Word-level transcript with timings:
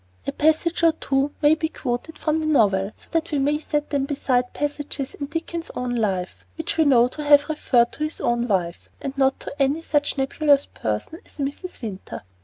A 0.25 0.31
passage 0.31 0.81
or 0.81 0.93
two 0.93 1.31
may 1.43 1.53
be 1.53 1.69
quoted 1.69 2.17
from 2.17 2.39
the 2.39 2.47
novel, 2.47 2.91
so 2.97 3.07
that 3.11 3.31
we 3.31 3.37
may 3.37 3.59
set 3.59 3.91
them 3.91 4.05
beside 4.05 4.51
passages 4.51 5.13
in 5.13 5.27
Dickens's 5.27 5.69
own 5.75 5.93
life, 5.93 6.43
which 6.57 6.75
we 6.75 6.85
know 6.85 7.07
to 7.09 7.23
have 7.23 7.49
referred 7.49 7.91
to 7.91 8.03
his 8.03 8.19
own 8.19 8.47
wife, 8.47 8.89
and 8.99 9.15
not 9.15 9.39
to 9.41 9.53
any 9.61 9.83
such 9.83 10.17
nebulous 10.17 10.65
person 10.65 11.19
as 11.23 11.37
Mrs. 11.37 11.83
Winter. 11.83 12.23